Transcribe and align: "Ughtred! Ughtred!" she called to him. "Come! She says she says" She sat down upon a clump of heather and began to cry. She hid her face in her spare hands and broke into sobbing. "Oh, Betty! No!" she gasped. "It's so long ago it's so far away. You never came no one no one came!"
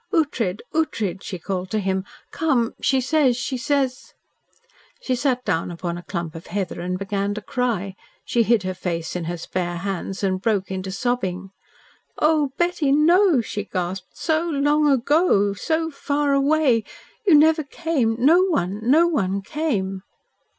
"Ughtred! 0.11 0.63
Ughtred!" 0.73 1.21
she 1.21 1.37
called 1.37 1.69
to 1.69 1.77
him. 1.77 2.03
"Come! 2.31 2.73
She 2.81 2.99
says 2.99 3.37
she 3.37 3.55
says" 3.55 4.15
She 5.03 5.13
sat 5.13 5.45
down 5.45 5.69
upon 5.69 5.95
a 5.95 6.01
clump 6.01 6.33
of 6.33 6.47
heather 6.47 6.81
and 6.81 6.97
began 6.97 7.35
to 7.35 7.41
cry. 7.41 7.93
She 8.25 8.41
hid 8.41 8.63
her 8.63 8.73
face 8.73 9.15
in 9.15 9.25
her 9.25 9.37
spare 9.37 9.77
hands 9.77 10.23
and 10.23 10.41
broke 10.41 10.71
into 10.71 10.89
sobbing. 10.91 11.51
"Oh, 12.17 12.49
Betty! 12.57 12.91
No!" 12.91 13.41
she 13.41 13.63
gasped. 13.63 14.07
"It's 14.13 14.23
so 14.23 14.49
long 14.49 14.87
ago 14.87 15.51
it's 15.51 15.61
so 15.61 15.91
far 15.91 16.33
away. 16.33 16.83
You 17.27 17.35
never 17.35 17.63
came 17.63 18.15
no 18.17 18.41
one 18.45 18.79
no 18.81 19.07
one 19.07 19.43
came!" 19.43 20.01